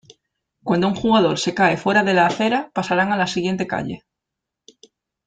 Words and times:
Cuando 0.63 0.87
un 0.87 0.95
jugador 0.95 1.37
se 1.37 1.53
cae 1.53 1.77
fuera 1.77 2.03
de 2.03 2.15
la 2.15 2.25
acera, 2.25 2.71
pasarán 2.73 3.11
a 3.11 3.17
la 3.17 3.27
siguiente 3.27 3.67
calle. 3.67 4.03